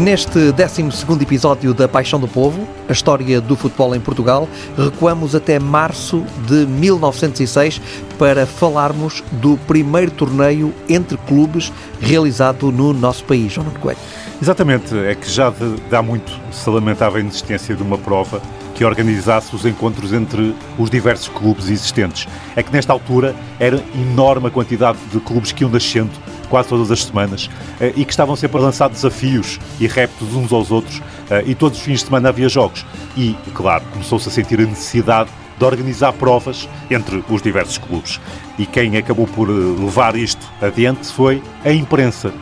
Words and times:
Neste 0.00 0.50
12 0.50 0.82
episódio 1.20 1.74
da 1.74 1.86
Paixão 1.86 2.18
do 2.18 2.26
Povo, 2.26 2.66
a 2.88 2.92
história 2.92 3.38
do 3.38 3.54
futebol 3.54 3.94
em 3.94 4.00
Portugal, 4.00 4.48
recuamos 4.74 5.34
até 5.34 5.58
março 5.58 6.24
de 6.46 6.66
1906 6.66 7.82
para 8.18 8.46
falarmos 8.46 9.22
do 9.32 9.58
primeiro 9.66 10.10
torneio 10.10 10.72
entre 10.88 11.18
clubes 11.18 11.70
realizado 12.00 12.72
no 12.72 12.94
nosso 12.94 13.24
país, 13.24 13.52
João 13.52 13.68
Coelho. 13.78 13.98
Exatamente, 14.40 14.96
é 14.96 15.14
que 15.14 15.30
já 15.30 15.52
dá 15.90 16.00
muito 16.00 16.32
se 16.50 16.70
lamentava 16.70 17.18
a 17.18 17.20
inexistência 17.20 17.76
de 17.76 17.82
uma 17.82 17.98
prova 17.98 18.40
que 18.74 18.84
organizasse 18.84 19.54
os 19.54 19.64
encontros 19.66 20.12
entre 20.12 20.54
os 20.78 20.90
diversos 20.90 21.28
clubes 21.28 21.68
existentes. 21.68 22.26
É 22.56 22.62
que 22.62 22.72
nesta 22.72 22.92
altura 22.92 23.34
era 23.58 23.82
enorme 23.94 24.48
a 24.48 24.50
quantidade 24.50 24.98
de 25.12 25.20
clubes 25.20 25.52
que 25.52 25.64
iam 25.64 25.70
nascendo 25.70 26.12
quase 26.48 26.68
todas 26.68 26.90
as 26.90 27.04
semanas 27.04 27.48
eh, 27.80 27.92
e 27.96 28.04
que 28.04 28.10
estavam 28.10 28.34
sempre 28.34 28.58
a 28.58 28.60
lançar 28.60 28.88
desafios 28.88 29.58
e 29.78 29.86
reptos 29.86 30.34
uns 30.34 30.52
aos 30.52 30.70
outros 30.70 31.00
eh, 31.30 31.44
e 31.46 31.54
todos 31.54 31.78
os 31.78 31.84
fins 31.84 32.00
de 32.00 32.06
semana 32.06 32.28
havia 32.28 32.48
jogos. 32.48 32.84
E, 33.16 33.36
claro, 33.54 33.84
começou-se 33.92 34.28
a 34.28 34.32
sentir 34.32 34.60
a 34.60 34.64
necessidade 34.64 35.30
de 35.56 35.64
organizar 35.64 36.12
provas 36.14 36.68
entre 36.90 37.22
os 37.28 37.42
diversos 37.42 37.78
clubes. 37.78 38.18
E 38.58 38.66
quem 38.66 38.96
acabou 38.96 39.26
por 39.26 39.48
eh, 39.48 39.52
levar 39.52 40.16
isto 40.16 40.44
adiante 40.60 41.06
foi 41.12 41.42
a 41.64 41.70
imprensa, 41.72 42.32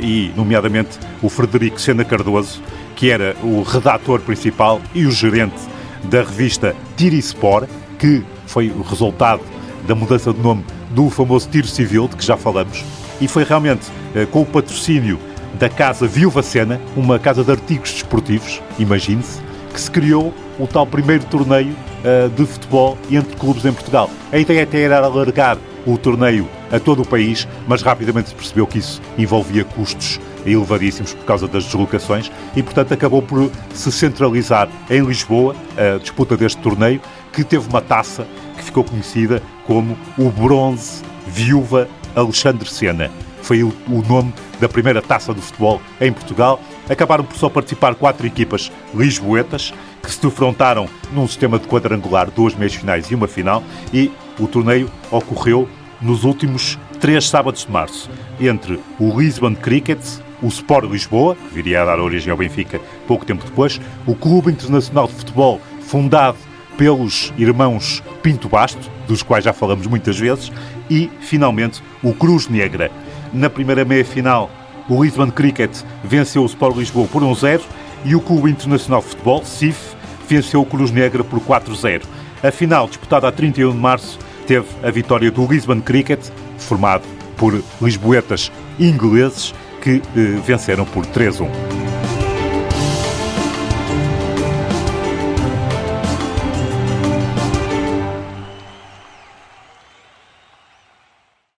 e, 0.00 0.32
nomeadamente, 0.36 0.98
o 1.22 1.28
Frederico 1.28 1.80
Sena 1.80 2.04
Cardoso, 2.04 2.60
que 2.96 3.10
era 3.10 3.36
o 3.42 3.62
redator 3.62 4.20
principal 4.20 4.80
e 4.94 5.06
o 5.06 5.10
gerente 5.10 5.60
da 6.04 6.18
revista 6.18 6.74
Tirispor, 6.96 7.66
que 7.98 8.22
foi 8.46 8.70
o 8.70 8.82
resultado 8.82 9.42
da 9.86 9.94
mudança 9.94 10.32
de 10.32 10.40
nome 10.40 10.64
do 10.90 11.10
famoso 11.10 11.48
Tiro 11.48 11.66
Civil, 11.66 12.08
de 12.08 12.16
que 12.16 12.24
já 12.24 12.36
falamos, 12.36 12.84
e 13.20 13.28
foi 13.28 13.44
realmente 13.44 13.86
eh, 14.14 14.26
com 14.26 14.42
o 14.42 14.46
patrocínio 14.46 15.18
da 15.58 15.68
Casa 15.68 16.06
Viúva 16.06 16.42
Sena, 16.42 16.80
uma 16.96 17.18
casa 17.18 17.42
de 17.42 17.50
artigos 17.50 17.92
desportivos, 17.92 18.62
imagine-se, 18.78 19.40
que 19.72 19.80
se 19.80 19.90
criou 19.90 20.32
o 20.58 20.66
tal 20.66 20.86
primeiro 20.86 21.24
torneio 21.24 21.74
uh, 22.04 22.28
de 22.30 22.44
futebol 22.44 22.98
entre 23.10 23.36
clubes 23.36 23.64
em 23.64 23.72
Portugal. 23.72 24.10
A 24.32 24.38
ideia 24.38 24.64
até 24.64 24.80
era 24.80 24.98
alargar 24.98 25.56
o 25.86 25.96
torneio 25.96 26.48
a 26.70 26.78
todo 26.78 27.02
o 27.02 27.06
país, 27.06 27.46
mas 27.66 27.82
rapidamente 27.82 28.30
se 28.30 28.34
percebeu 28.34 28.66
que 28.66 28.78
isso 28.78 29.00
envolvia 29.16 29.64
custos 29.64 30.20
elevadíssimos 30.46 31.12
por 31.12 31.24
causa 31.24 31.46
das 31.48 31.64
deslocações 31.64 32.30
e, 32.54 32.62
portanto, 32.62 32.94
acabou 32.94 33.22
por 33.22 33.50
se 33.72 33.90
centralizar 33.92 34.68
em 34.88 35.02
Lisboa 35.02 35.54
a 35.76 35.98
disputa 35.98 36.36
deste 36.36 36.60
torneio, 36.60 37.00
que 37.32 37.44
teve 37.44 37.68
uma 37.68 37.80
taça 37.80 38.26
que 38.56 38.64
ficou 38.64 38.84
conhecida 38.84 39.42
como 39.66 39.96
o 40.16 40.30
Bronze 40.30 41.02
Viúva 41.26 41.88
Alexandre 42.14 42.68
Sena. 42.68 43.10
Foi 43.42 43.62
o, 43.62 43.72
nome 44.08 44.34
da 44.60 44.68
primeira 44.68 45.00
taça 45.00 45.32
do 45.32 45.40
futebol 45.40 45.80
em 46.00 46.12
Portugal. 46.12 46.60
Acabaram 46.88 47.24
por 47.24 47.36
só 47.36 47.48
participar 47.48 47.94
quatro 47.94 48.26
equipas 48.26 48.70
lisboetas, 48.94 49.72
que 50.02 50.10
se 50.10 50.20
defrontaram 50.20 50.88
num 51.12 51.26
sistema 51.26 51.58
de 51.58 51.66
quadrangular, 51.66 52.30
duas 52.30 52.54
meias 52.54 52.74
finais 52.74 53.10
e 53.10 53.14
uma 53.14 53.28
final, 53.28 53.62
e 53.92 54.10
o 54.38 54.46
torneio 54.46 54.90
ocorreu 55.10 55.68
nos 56.00 56.24
últimos 56.24 56.78
três 57.00 57.28
sábados 57.28 57.64
de 57.64 57.72
março, 57.72 58.10
entre 58.40 58.80
o 58.98 59.18
Lisbon 59.18 59.54
Cricket, 59.54 60.00
o 60.42 60.46
Sport 60.46 60.90
Lisboa, 60.90 61.34
que 61.34 61.54
viria 61.54 61.82
a 61.82 61.84
dar 61.84 62.00
origem 62.00 62.30
ao 62.30 62.36
Benfica 62.36 62.80
pouco 63.06 63.24
tempo 63.24 63.44
depois, 63.44 63.80
o 64.06 64.14
Clube 64.14 64.52
Internacional 64.52 65.06
de 65.06 65.14
Futebol, 65.14 65.60
fundado 65.80 66.38
pelos 66.76 67.32
irmãos 67.36 68.02
Pinto 68.22 68.48
Basto, 68.48 68.90
dos 69.06 69.22
quais 69.22 69.44
já 69.44 69.52
falamos 69.52 69.86
muitas 69.86 70.18
vezes, 70.18 70.52
e, 70.88 71.10
finalmente, 71.20 71.82
o 72.02 72.14
Cruz 72.14 72.48
Negra. 72.48 72.90
Na 73.32 73.50
primeira 73.50 73.84
meia-final, 73.84 74.50
o 74.88 75.02
Lisbon 75.02 75.30
Cricket 75.30 75.82
venceu 76.04 76.42
o 76.42 76.46
Sport 76.46 76.76
Lisboa 76.76 77.08
por 77.08 77.22
1-0 77.22 77.60
e 78.04 78.14
o 78.14 78.20
Clube 78.20 78.50
Internacional 78.50 79.00
de 79.00 79.08
Futebol, 79.08 79.44
CIF, 79.44 79.96
venceu 80.28 80.60
o 80.60 80.66
Cruz 80.66 80.90
Negra 80.90 81.24
por 81.24 81.40
4-0. 81.40 82.02
A 82.42 82.50
final, 82.52 82.86
disputada 82.86 83.26
a 83.26 83.32
31 83.32 83.72
de 83.72 83.76
março, 83.76 84.18
teve 84.48 84.66
a 84.82 84.90
vitória 84.90 85.30
do 85.30 85.46
Lisbon 85.46 85.82
Cricket, 85.82 86.20
formado 86.56 87.04
por 87.36 87.62
lisboetas 87.82 88.50
ingleses, 88.80 89.54
que 89.82 90.02
eh, 90.16 90.40
venceram 90.44 90.86
por 90.86 91.04
3-1. 91.04 91.87